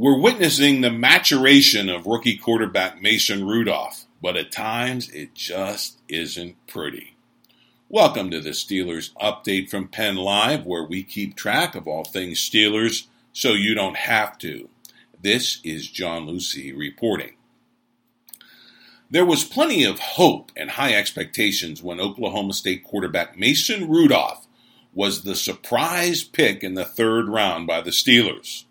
[0.00, 6.54] We're witnessing the maturation of rookie quarterback Mason Rudolph, but at times it just isn't
[6.68, 7.16] pretty.
[7.88, 12.38] Welcome to the Steelers update from Penn Live, where we keep track of all things
[12.38, 14.68] Steelers so you don't have to.
[15.20, 17.32] This is John Lucy reporting.
[19.10, 24.46] There was plenty of hope and high expectations when Oklahoma State quarterback Mason Rudolph
[24.94, 28.62] was the surprise pick in the third round by the Steelers.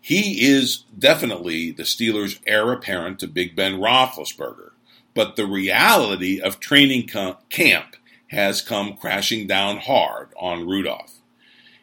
[0.00, 4.70] He is definitely the Steelers' heir apparent to Big Ben Roethlisberger,
[5.14, 7.08] but the reality of training
[7.50, 7.96] camp
[8.28, 11.18] has come crashing down hard on Rudolph.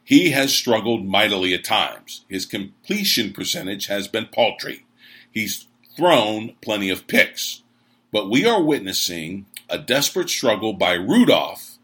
[0.04, 2.26] He has struggled mightily at times.
[2.30, 4.86] His completion percentage has been paltry.
[5.32, 5.68] He's
[5.98, 7.64] thrown plenty of picks.
[8.12, 11.80] But we are witnessing a desperate struggle by Rudolph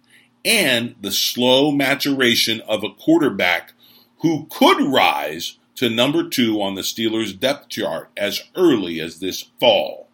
[0.45, 3.73] and the slow maturation of a quarterback
[4.19, 9.45] who could rise to number two on the Steelers' depth chart as early as this
[9.59, 10.09] fall.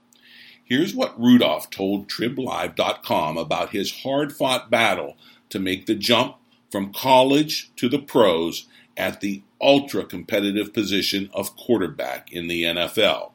[0.64, 5.16] Here's what Rudolph told TribLive.com about his hard fought battle
[5.50, 6.36] to make the jump
[6.70, 13.32] from college to the pros at the ultra competitive position of quarterback in the NFL.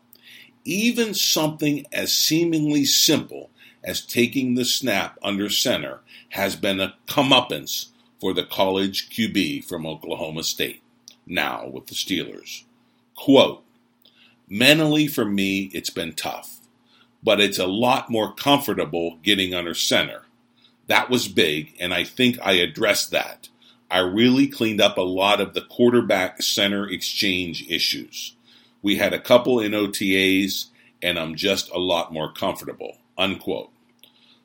[0.64, 3.50] Even something as seemingly simple
[3.82, 6.00] as taking the snap under center
[6.30, 7.88] has been a comeuppance
[8.20, 10.82] for the college QB from Oklahoma State
[11.26, 12.64] now with the Steelers.
[13.14, 13.62] Quote,
[14.48, 16.60] mentally for me, it's been tough,
[17.22, 20.22] but it's a lot more comfortable getting under center.
[20.88, 23.48] That was big, and I think I addressed that.
[23.90, 28.34] I really cleaned up a lot of the quarterback center exchange issues.
[28.80, 30.66] We had a couple in OTAs,
[31.02, 32.96] and I'm just a lot more comfortable.
[33.18, 33.70] Unquote.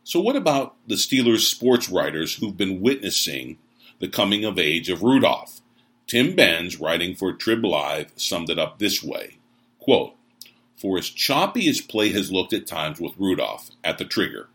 [0.03, 3.57] So, what about the Steelers sports writers who've been witnessing
[3.99, 5.61] the coming of age of Rudolph?
[6.07, 9.37] Tim Benz, writing for Trib Live, summed it up this way
[9.79, 10.15] quote,
[10.75, 14.49] For as choppy as play has looked at times with Rudolph at the trigger,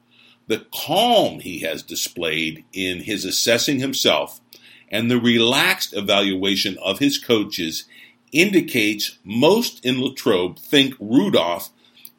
[0.47, 4.41] the calm he has displayed in his assessing himself
[4.91, 7.85] and the relaxed evaluation of his coaches
[8.31, 11.71] indicates most in Latrobe think Rudolph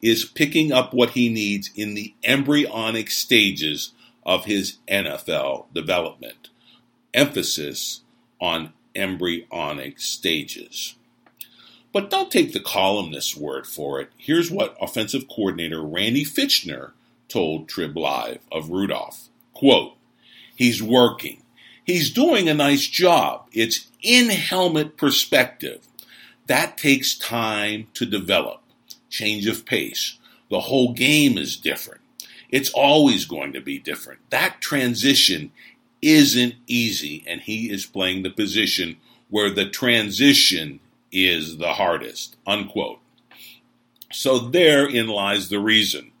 [0.02, 3.92] is picking up what he needs in the embryonic stages
[4.26, 6.50] of his NFL development.
[7.12, 8.00] Emphasis
[8.40, 10.94] on embryonic stages.
[11.92, 14.10] But don't take the columnist's word for it.
[14.16, 16.90] Here's what offensive coordinator Randy Fichtner
[17.28, 19.28] told Trib Live of Rudolph.
[19.52, 19.94] Quote,
[20.56, 21.42] he's working.
[21.84, 23.46] He's doing a nice job.
[23.52, 25.86] It's in helmet perspective.
[26.46, 28.60] That takes time to develop.
[29.08, 30.18] Change of pace.
[30.50, 32.00] The whole game is different.
[32.50, 34.20] It's always going to be different.
[34.30, 35.52] That transition
[36.04, 38.96] isn't easy, and he is playing the position
[39.30, 42.36] where the transition is the hardest.
[42.46, 43.00] Unquote.
[44.12, 46.12] So therein lies the reason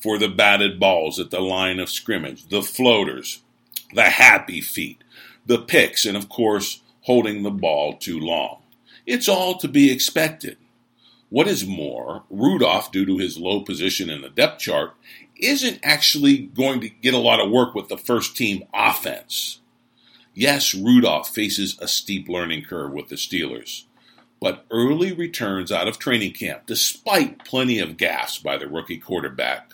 [0.00, 3.42] for the batted balls at the line of scrimmage, the floaters,
[3.94, 5.02] the happy feet,
[5.46, 8.58] the picks, and of course, holding the ball too long.
[9.06, 10.56] It's all to be expected.
[11.32, 14.92] What is more, Rudolph, due to his low position in the depth chart,
[15.36, 19.60] isn't actually going to get a lot of work with the first team offense.
[20.34, 23.84] Yes, Rudolph faces a steep learning curve with the Steelers,
[24.42, 29.72] but early returns out of training camp, despite plenty of gaffes by the rookie quarterback,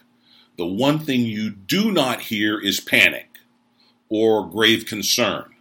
[0.57, 3.41] the one thing you do not hear is panic
[4.09, 5.57] or grave concern.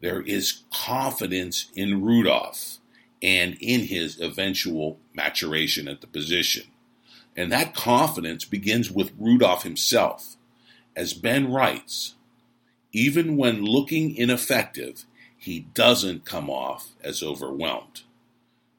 [0.00, 2.78] There is confidence in Rudolph
[3.22, 6.64] and in his eventual maturation at the position.
[7.36, 10.36] And that confidence begins with Rudolph himself.
[10.94, 12.14] As Ben writes,
[12.92, 15.04] even when looking ineffective,
[15.36, 18.02] he doesn't come off as overwhelmed.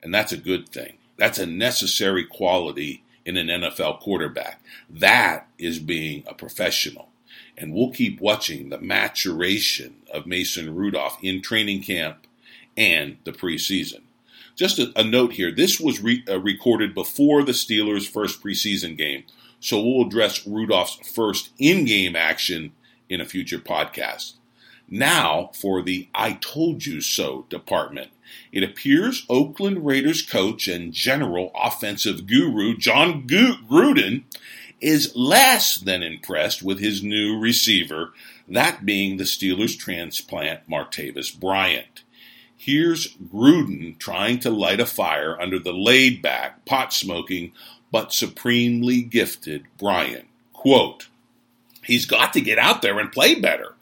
[0.02, 0.98] And that's a good thing.
[1.18, 4.62] That's a necessary quality in an NFL quarterback.
[4.90, 7.10] That is being a professional.
[7.58, 12.26] And we'll keep watching the maturation of Mason Rudolph in training camp
[12.76, 14.02] and the preseason.
[14.58, 18.98] Just a, a note here this was re, uh, recorded before the Steelers' first preseason
[18.98, 19.24] game,
[19.60, 22.74] so we'll address Rudolph's first in game action
[23.08, 24.34] in a future podcast.
[24.90, 28.10] Now for the I told you so department.
[28.52, 34.24] It appears Oakland Raiders coach and general offensive guru Jon Gruden
[34.82, 38.12] is less than impressed with his new receiver,
[38.48, 42.04] that being the Steelers transplant Martavis Bryant.
[42.58, 47.54] Here's Gruden trying to light a fire under the laid back, pot smoking,
[47.92, 50.28] but supremely gifted Bryant.
[50.54, 51.08] Quote,
[51.84, 53.76] He's got to get out there and play better.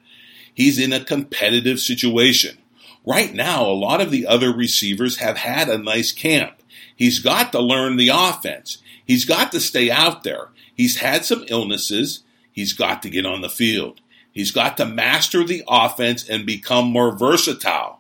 [0.54, 2.58] He's in a competitive situation.
[3.06, 6.62] Right now, a lot of the other receivers have had a nice camp.
[6.96, 8.80] He's got to learn the offense.
[9.06, 10.50] He's got to stay out there.
[10.76, 12.24] He's had some illnesses.
[12.52, 14.02] He's got to get on the field.
[14.32, 18.00] He's got to master the offense and become more versatile.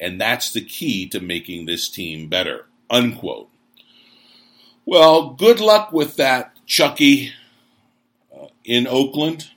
[0.00, 2.66] And that's the key to making this team better.
[2.88, 3.48] Unquote.
[4.86, 7.32] Well, good luck with that, Chucky,
[8.34, 9.50] uh, in Oakland.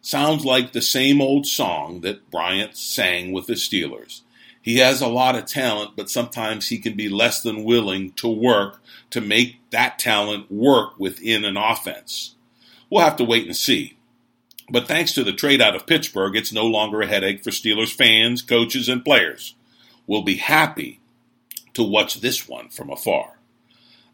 [0.00, 4.22] Sounds like the same old song that Bryant sang with the Steelers.
[4.64, 8.28] He has a lot of talent, but sometimes he can be less than willing to
[8.28, 8.80] work
[9.10, 12.34] to make that talent work within an offense.
[12.88, 13.98] We'll have to wait and see.
[14.70, 17.92] But thanks to the trade out of Pittsburgh, it's no longer a headache for Steelers
[17.92, 19.54] fans, coaches, and players.
[20.06, 21.00] We'll be happy
[21.74, 23.38] to watch this one from afar.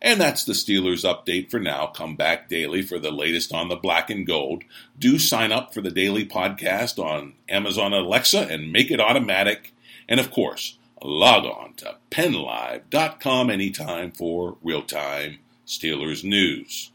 [0.02, 1.86] And that's the Steelers update for now.
[1.86, 4.64] Come back daily for the latest on the black and gold.
[4.98, 9.74] Do sign up for the daily podcast on Amazon Alexa and make it automatic
[10.10, 16.90] and of course, log on to pennlive.com anytime for real time Steelers news.